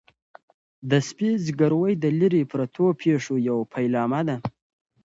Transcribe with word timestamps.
د 0.89 0.91
سپي 1.07 1.29
زګیروی 1.45 1.93
د 2.03 2.05
لیرې 2.19 2.43
پرتو 2.51 2.85
پېښو 3.01 3.35
یو 3.49 3.57
پیلامه 3.73 4.21
ده. 4.27 4.37